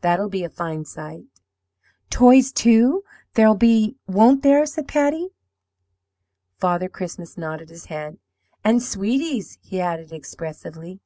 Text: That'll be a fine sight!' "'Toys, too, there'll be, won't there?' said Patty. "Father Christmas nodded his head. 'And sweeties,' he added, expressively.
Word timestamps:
That'll 0.00 0.28
be 0.28 0.42
a 0.42 0.48
fine 0.48 0.84
sight!' 0.86 1.26
"'Toys, 2.10 2.50
too, 2.50 3.04
there'll 3.34 3.54
be, 3.54 3.94
won't 4.08 4.42
there?' 4.42 4.66
said 4.66 4.88
Patty. 4.88 5.28
"Father 6.58 6.88
Christmas 6.88 7.38
nodded 7.38 7.68
his 7.70 7.84
head. 7.84 8.18
'And 8.64 8.82
sweeties,' 8.82 9.56
he 9.62 9.80
added, 9.80 10.10
expressively. 10.10 10.98